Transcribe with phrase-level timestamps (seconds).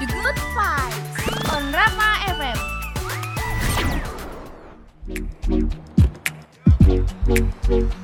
[0.00, 2.08] The Good Vibes on Rama
[7.28, 7.99] FM.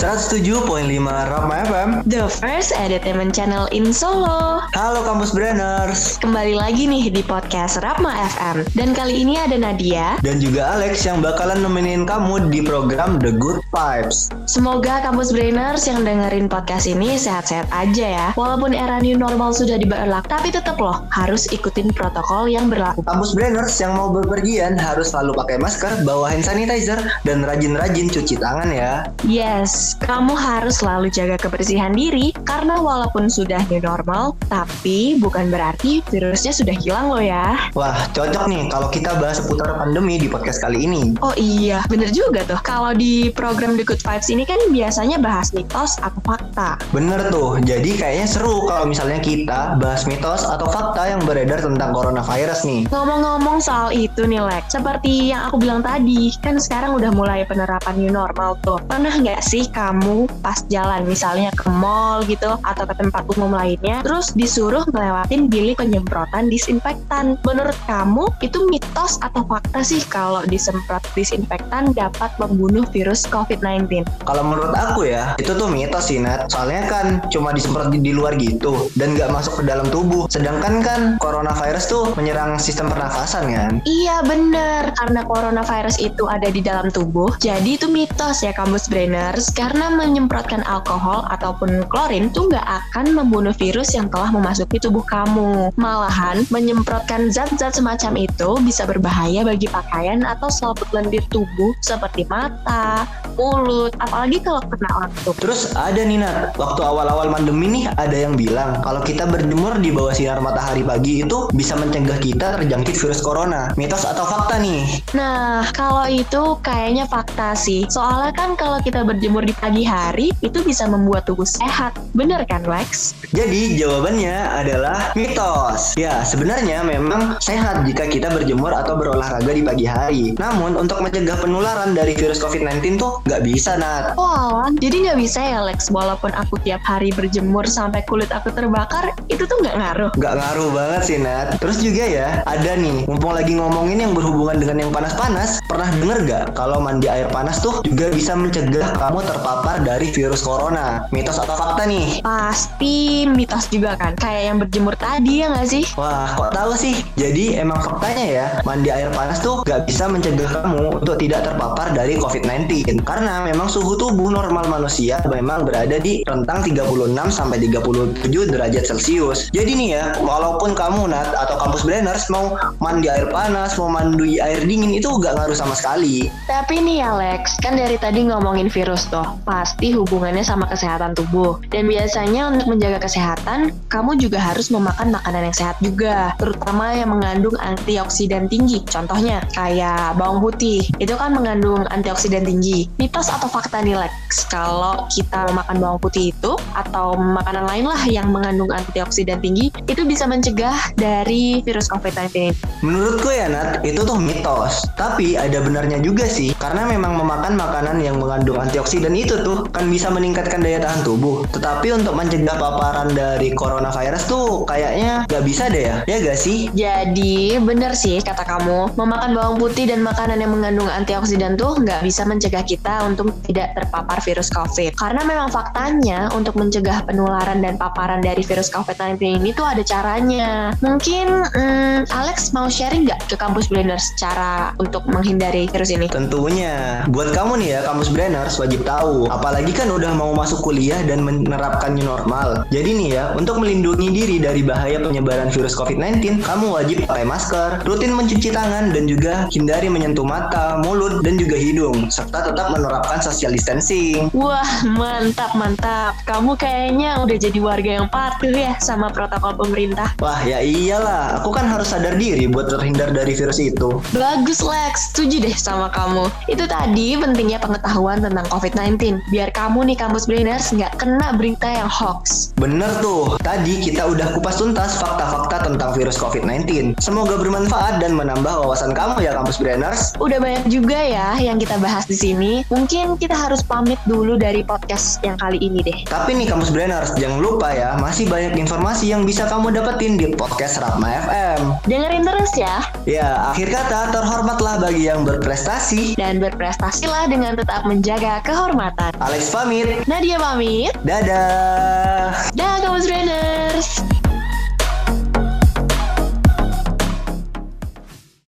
[0.00, 4.64] 107.5 Rama FM The first entertainment channel in Solo.
[4.72, 8.64] Halo Kampus Brainers Kembali lagi nih di podcast Rapma FM.
[8.72, 10.16] Dan kali ini ada Nadia.
[10.24, 15.84] Dan juga Alex yang bakalan nemenin kamu di program The Good Vibes Semoga kampus brainers
[15.84, 18.26] yang dengerin podcast ini sehat-sehat aja ya.
[18.40, 23.04] Walaupun era new normal sudah diberlaku, tapi tetap loh harus ikutin protokol yang berlaku.
[23.06, 28.42] Kampus Brainers yang mau bepergian harus selalu pakai masker, bawa hand sanitizer, dan rajin-rajin cuci
[28.42, 35.18] tangan ya Yes, kamu harus selalu jaga kebersihan diri karena walaupun sudah new normal, tapi
[35.18, 37.70] bukan berarti virusnya sudah hilang loh ya.
[37.74, 42.12] Wah cocok nih kalau kita bahas seputar pandemi di podcast kali ini Oh iya, bener
[42.12, 42.60] juga tuh.
[42.62, 46.76] Kalau di program The Good Vibes ini kan biasanya bahas mitos atau fakta.
[46.92, 51.92] Bener tuh, jadi kayaknya seru kalau misalnya kita bahas mitos atau fakta yang beredar tentang
[51.94, 57.10] coronavirus nih Ngomong-ngomong soal itu nih Lex, seperti yang aku bilang tadi, kan sekarang udah
[57.14, 58.80] mulai penerapan new normal tuh.
[58.88, 64.04] Pernah nggak sih kamu pas jalan misalnya ke mall gitu atau ke tempat umum lainnya,
[64.04, 67.40] terus disuruh ngelewatin bilik penyemprotan disinfektan?
[67.48, 74.04] Menurut kamu itu mitos atau fakta sih kalau disemprot disinfektan dapat membunuh virus COVID-19?
[74.28, 76.52] Kalau menurut aku ya, itu tuh mitos sih Nat.
[76.52, 80.28] Soalnya kan cuma disemprot di, di luar gitu Dan nggak masuk ke dalam tubuh.
[80.28, 83.72] Sedangkan kan coronavirus tuh menyerang sistem pernafasan kan?
[83.86, 89.54] Iya bener, karena coronavirus itu ada di dalam tubuh, jadi itu mitos ya kampus brainers,
[89.54, 95.70] karena menyemprotkan alkohol ataupun klorin tuh nggak akan membunuh virus yang telah memasuki tubuh kamu.
[95.78, 103.06] Malahan, menyemprotkan zat-zat semacam itu bisa berbahaya bagi pakaian atau selaput lendir tubuh seperti mata,
[103.38, 105.36] mulut, apalagi kalau kena langsung.
[105.38, 109.88] Terus ada nih Nat, waktu awal-awal pandemi nih ada yang bilang Kalau kita berjemur di
[109.94, 114.84] bawah sinar matahari pagi itu bisa mencegah kita terjangkit virus corona Mitos atau fakta nih?
[115.16, 117.84] Nah, kalau itu kayaknya fakta sih.
[117.88, 121.92] Soalnya kan kalau kita berjemur di pagi hari, itu bisa membuat tubuh sehat.
[122.16, 123.12] Bener kan, Lex?
[123.36, 125.92] Jadi jawabannya adalah mitos.
[126.00, 130.32] Ya, sebenarnya memang sehat jika kita berjemur atau berolahraga di pagi hari.
[130.40, 134.16] Namun untuk mencegah penularan dari virus COVID-19 tuh nggak bisa, Nat.
[134.16, 135.92] Wah, jadi nggak bisa ya, Lex.
[135.92, 140.10] Walaupun aku tiap hari berjemur sampai kulit aku terbakar, itu tuh nggak ngaruh.
[140.16, 141.60] Nggak ngaruh banget sih, Nat.
[141.60, 146.18] Terus juga ya, ada nih, mumpung lagi ngomongin yang berhubungan dengan yang panas-panas, pernah denger
[146.24, 149.49] gak kalau mandi air panas tuh juga bisa mencegah kamu terpapar
[149.80, 151.06] dari virus corona?
[151.10, 152.20] Mitos atau fakta nih?
[152.20, 155.84] Pasti mitos juga kan, kayak yang berjemur tadi ya nggak sih?
[155.96, 157.00] Wah, kok tahu sih?
[157.16, 161.90] Jadi emang faktanya ya, mandi air panas tuh gak bisa mencegah kamu untuk tidak terpapar
[161.96, 163.00] dari COVID-19.
[163.02, 169.48] Karena memang suhu tubuh normal manusia memang berada di rentang 36 sampai 37 derajat Celcius.
[169.50, 174.38] Jadi nih ya, walaupun kamu Nat atau kampus brainers mau mandi air panas, mau mandi
[174.38, 176.28] air dingin itu gak ngaruh sama sekali.
[176.46, 181.58] Tapi nih ya Lex, kan dari tadi ngomongin virus tuh, pasti hubungannya sama kesehatan tubuh.
[181.68, 187.10] Dan biasanya untuk menjaga kesehatan, kamu juga harus memakan makanan yang sehat juga, terutama yang
[187.12, 188.84] mengandung antioksidan tinggi.
[188.86, 192.86] Contohnya kayak bawang putih, itu kan mengandung antioksidan tinggi.
[193.00, 198.02] Mitos atau fakta nih Lex, kalau kita makan bawang putih itu atau makanan lain lah
[198.06, 202.54] yang mengandung antioksidan tinggi, itu bisa mencegah dari virus COVID-19.
[202.86, 204.86] Menurutku ya Nat, itu tuh mitos.
[204.96, 209.86] Tapi ada benarnya juga sih, karena memang memakan makanan yang mengandung antioksidan itu tuh kan
[209.88, 211.44] bisa meningkatkan daya tahan tubuh.
[211.52, 216.72] Tetapi untuk mencegah paparan dari coronavirus tuh kayaknya gak bisa deh ya, ya gak sih?
[216.72, 222.04] Jadi bener sih kata kamu, memakan bawang putih dan makanan yang mengandung antioksidan tuh nggak
[222.06, 224.94] bisa mencegah kita untuk tidak terpapar virus COVID.
[224.94, 230.72] Karena memang faktanya untuk mencegah penularan dan paparan dari virus COVID-19 ini tuh ada caranya.
[230.78, 236.06] Mungkin hmm, Alex mau sharing nggak ke kampus blenders cara untuk menghindari virus ini?
[236.06, 239.09] Tentunya, buat kamu nih ya kampus brainers wajib tahu.
[239.28, 242.64] Apalagi kan udah mau masuk kuliah dan menerapkan new normal.
[242.70, 247.70] Jadi nih ya, untuk melindungi diri dari bahaya penyebaran virus COVID-19, kamu wajib pakai masker,
[247.86, 253.18] rutin mencuci tangan, dan juga hindari menyentuh mata, mulut, dan juga hidung, serta tetap menerapkan
[253.20, 254.30] social distancing.
[254.30, 256.14] Wah, mantap, mantap.
[256.28, 260.12] Kamu kayaknya udah jadi warga yang patuh ya sama protokol pemerintah.
[260.20, 264.00] Wah ya iyalah, aku kan harus sadar diri buat terhindar dari virus itu.
[264.12, 266.28] Bagus Lex, setuju deh sama kamu.
[266.46, 268.99] Itu tadi pentingnya pengetahuan tentang COVID-19.
[269.00, 272.52] COVID-19 biar kamu nih kampus brainers nggak kena berita yang hoax.
[272.60, 277.00] Bener tuh, tadi kita udah kupas tuntas fakta-fakta tentang virus COVID-19.
[277.00, 280.12] Semoga bermanfaat dan menambah wawasan kamu ya kampus brainers.
[280.20, 282.60] Udah banyak juga ya yang kita bahas di sini.
[282.68, 285.98] Mungkin kita harus pamit dulu dari podcast yang kali ini deh.
[286.04, 290.28] Tapi nih kampus brainers, jangan lupa ya, masih banyak informasi yang bisa kamu dapetin di
[290.36, 291.60] podcast Ratma FM.
[291.88, 292.84] Dengerin terus ya.
[293.08, 296.20] Ya, akhir kata terhormatlah bagi yang berprestasi.
[296.20, 299.12] Dan berprestasilah dengan tetap menjaga kehormatan kesehatan.
[299.22, 299.88] Alex pamit.
[300.06, 300.92] Nadia pamit.
[301.06, 302.34] Dadah.
[302.54, 304.09] Dadah, kamu Trainers.